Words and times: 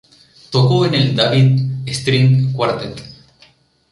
Tocó 0.49 0.87
en 0.87 0.95
el 0.95 1.15
David 1.15 1.85
String 1.93 2.53
Quartet. 2.53 3.03